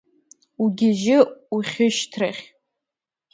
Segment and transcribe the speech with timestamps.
[0.63, 1.17] Угьежьы
[1.55, 2.43] ухьышьҭрахь…